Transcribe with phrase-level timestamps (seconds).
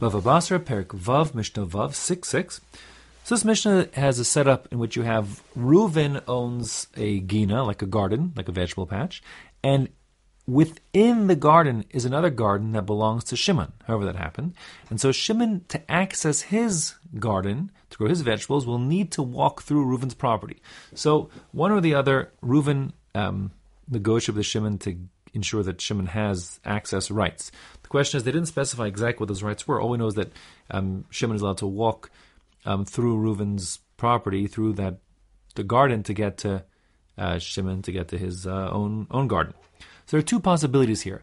[0.00, 2.60] Bava Basra, Perek Vav, Mishnah Vav, 6 6.
[3.24, 7.82] So this Mishnah has a setup in which you have Reuven owns a gina, like
[7.82, 9.22] a garden, like a vegetable patch,
[9.62, 9.88] and
[10.46, 14.54] within the garden is another garden that belongs to Shimon, however that happened.
[14.88, 19.62] And so Shimon, to access his garden, to grow his vegetables, will need to walk
[19.62, 20.62] through Reuven's property.
[20.94, 23.50] So one or the other, Reuven um,
[23.90, 24.96] negotiated with Shimon to
[25.34, 27.50] ensure that Shimon has access rights.
[27.82, 29.80] The question is, they didn't specify exactly what those rights were.
[29.80, 30.32] All we know is that
[30.70, 32.10] um, Shimon is allowed to walk
[32.64, 34.98] um, through Reuven's property, through that
[35.54, 36.64] the garden, to get to
[37.16, 39.54] uh, Shimon, to get to his uh, own own garden.
[40.06, 41.22] So there are two possibilities here.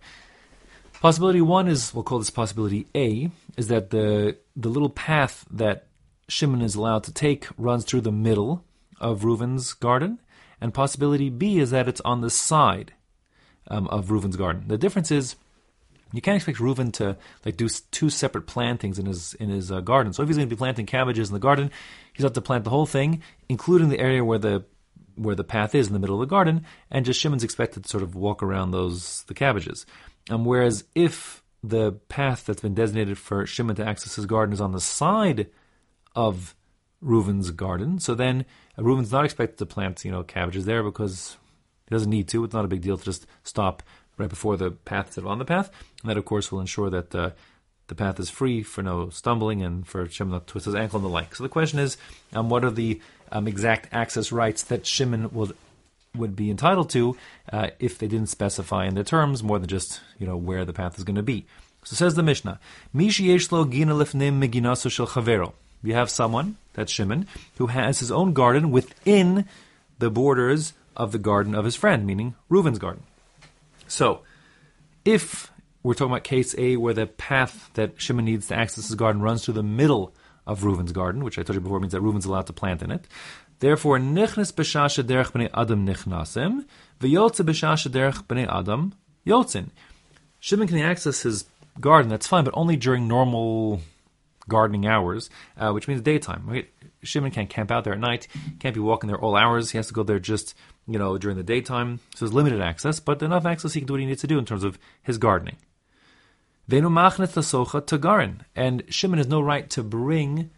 [1.02, 5.88] Possibility one is we'll call this possibility A, is that the the little path that
[6.28, 8.64] Shimon is allowed to take runs through the middle
[9.00, 10.20] of Reuven's garden,
[10.60, 12.94] and possibility B is that it's on the side
[13.68, 14.66] um, of Reuven's garden.
[14.68, 15.36] The difference is
[16.14, 19.82] you can't expect Reuven to like do two separate plantings in his in his uh,
[19.82, 20.14] garden.
[20.14, 21.72] So if he's going to be planting cabbages in the garden,
[22.14, 24.66] he's got to plant the whole thing, including the area where the
[25.16, 27.90] where the path is in the middle of the garden, and just Shimon's expected to
[27.90, 29.86] sort of walk around those the cabbages.
[30.30, 34.62] Um, whereas if the path that's been designated for Shimon to access his garden is
[34.62, 35.48] on the side
[36.16, 36.56] of
[37.04, 38.46] Reuven's garden, so then
[38.78, 41.38] Reuven's not expected to plant you know cabbages there because
[41.88, 42.44] he doesn't need to.
[42.44, 43.84] It's not a big deal to just stop
[44.18, 45.70] right before the path instead on the path,
[46.02, 47.14] and that of course will ensure that.
[47.14, 47.32] Uh,
[47.88, 50.98] the path is free for no stumbling and for Shimon not to twist his ankle
[50.98, 51.36] and the like.
[51.36, 51.98] So the question is,
[52.34, 53.00] um, what are the
[53.32, 55.56] um, exact access rights that Shimon would
[56.16, 57.18] would be entitled to
[57.52, 60.74] uh, if they didn't specify in the terms more than just you know where the
[60.74, 61.46] path is going to be.
[61.84, 62.60] So says the Mishnah,
[62.96, 63.38] Mishi
[63.72, 65.54] gina lifnim meginaso shel chavero.
[65.84, 69.46] You have someone, that's Shimon, who has his own garden within
[70.00, 73.04] the borders of the garden of his friend, meaning Reuven's garden.
[73.88, 74.22] So,
[75.04, 75.52] if
[75.84, 79.22] we're talking about case A, where the path that Shimon needs to access his garden
[79.22, 80.16] runs through the middle
[80.48, 82.92] of Reuven's garden, which I told you before means that Reuven's allowed to plant in
[82.92, 83.08] it.
[83.60, 86.66] Therefore, nichnas b'shasha derech b'nei adam nichnasim,
[87.00, 88.94] v'yotze b'shasha derech b'nei adam
[89.26, 89.70] yotzin.
[90.40, 91.46] Shimon can access his
[91.80, 93.82] garden, that's fine, but only during normal
[94.48, 96.44] gardening hours, uh, which means daytime.
[96.46, 96.70] Right?
[97.04, 98.28] Shimon can't camp out there at night,
[98.60, 99.72] can't be walking there all hours.
[99.72, 100.56] He has to go there just,
[100.88, 102.00] you know, during the daytime.
[102.16, 104.38] So there's limited access, but enough access he can do what he needs to do
[104.38, 105.58] in terms of his gardening.
[106.68, 110.50] Venu machnet the socha tagarin, and Shimon has no right to bring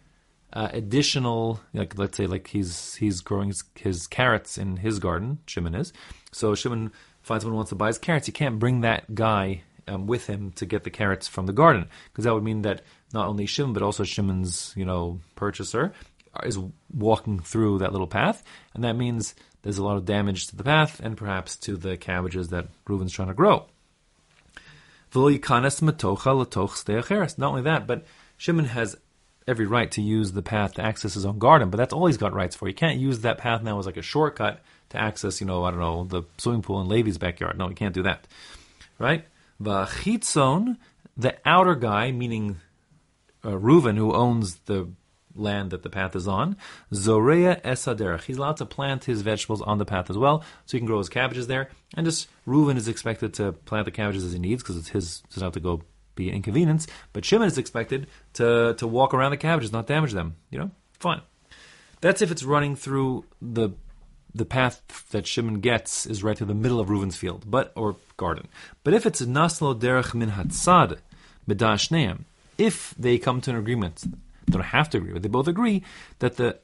[0.52, 5.38] uh, additional, like let's say, like he's he's growing his, his, carrots in his garden.
[5.46, 5.92] Shimon is,
[6.32, 8.24] so Shimon finds someone who wants to buy his carrots.
[8.24, 11.86] He can't bring that guy um, with him to get the carrots from the garden,
[12.06, 12.80] because that would mean that
[13.12, 15.92] not only Shimon but also Shimon's you know purchaser
[16.42, 16.58] is
[16.94, 20.64] walking through that little path, and that means there's a lot of damage to the
[20.64, 23.66] path and perhaps to the cabbages that Reuven's trying to grow.
[27.38, 28.04] Not only that, but
[28.36, 28.96] Shimon has
[29.46, 32.18] every right to use the path to access his own garden, but that's all he's
[32.18, 32.68] got rights for.
[32.68, 34.60] He can't use that path now as like a shortcut
[34.90, 37.58] to access, you know, I don't know, the swimming pool in Levi's backyard.
[37.58, 38.26] No, he can't do that.
[38.98, 39.24] Right?
[39.62, 40.76] Vachitzon,
[41.16, 42.56] the outer guy, meaning
[43.42, 44.88] uh, Reuven, who owns the
[45.38, 46.56] land that the path is on.
[46.92, 48.24] Zorea esaderach.
[48.24, 50.98] He's allowed to plant his vegetables on the path as well, so he can grow
[50.98, 51.70] his cabbages there.
[51.94, 55.22] And just Reuven is expected to plant the cabbages as he needs because it's his.
[55.36, 55.82] Not have to go
[56.14, 56.86] be an inconvenience.
[57.12, 60.36] But Shimon is expected to to walk around the cabbages, not damage them.
[60.50, 61.22] You know, fine.
[62.00, 63.70] That's if it's running through the
[64.34, 67.96] the path that Shimon gets is right through the middle of Reuven's field, but or
[68.16, 68.48] garden.
[68.84, 70.98] But if it's naslo derech min hatzad
[72.58, 74.04] if they come to an agreement
[74.50, 75.82] don't have to agree, but they both agree
[76.18, 76.58] that the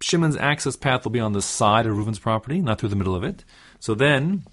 [0.00, 3.14] Shimon's access path will be on the side of Reuven's property, not through the middle
[3.14, 3.44] of it.
[3.80, 4.44] So then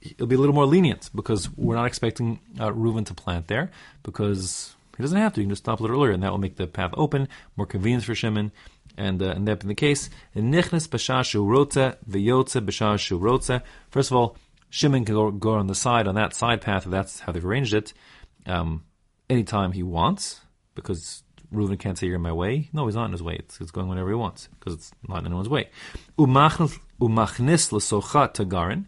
[0.00, 3.70] it'll be a little more lenient because we're not expecting uh, Reuven to plant there
[4.02, 5.40] because he doesn't have to.
[5.40, 7.66] He can just stop a little earlier, and that will make the path open, more
[7.66, 8.52] convenient for Shimon.
[8.96, 13.62] And, uh, and that being the case, nichnes b'shashu rotze v'yotze b'shashu rotze.
[13.90, 14.36] First of all,
[14.70, 17.44] Shimon can go, go on the side on that side path if that's how they've
[17.44, 17.92] arranged it,
[18.46, 18.84] um,
[19.28, 20.40] anytime he wants,
[20.74, 21.22] because
[21.54, 22.68] Reuven can't say you're in my way.
[22.72, 23.36] No, he's not in his way.
[23.36, 25.68] It's, it's going whenever he wants because it's not in anyone's way.
[26.18, 28.86] Umachnis l'sochat tagarin.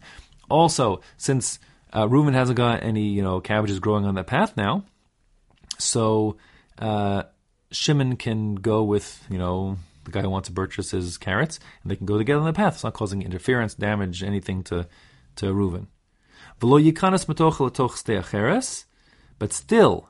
[0.49, 1.59] Also, since
[1.93, 4.83] uh, Reuven hasn't got any you know cabbages growing on that path now,
[5.77, 6.37] so
[6.79, 7.23] uh,
[7.71, 11.91] Shimon can go with you know the guy who wants to purchase his carrots, and
[11.91, 12.75] they can go together on the path.
[12.75, 14.87] It's not causing interference, damage, anything to
[15.37, 15.87] to Reuven.
[19.39, 20.09] But still,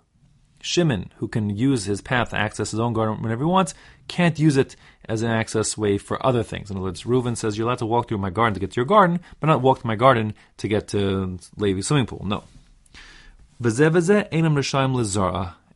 [0.62, 3.74] Shimon, who can use his path to access his own garden whenever he wants,
[4.08, 4.76] can't use it
[5.06, 6.70] as an access way for other things.
[6.70, 8.76] In other words, Reuven says, You're allowed to walk through my garden to get to
[8.76, 12.26] your garden, but not walk to my garden to get to Levi's swimming pool.
[12.26, 12.44] No.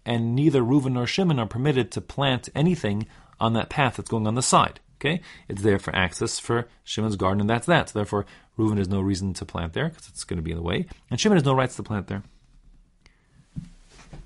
[0.05, 3.07] and neither Reuven nor Shimon are permitted to plant anything
[3.39, 4.79] on that path that's going on the side.
[4.99, 7.89] Okay, it's there for access for Shimon's garden, and that's that.
[7.89, 10.57] So therefore, Reuven has no reason to plant there because it's going to be in
[10.57, 12.21] the way, and Shimon has no rights to plant there.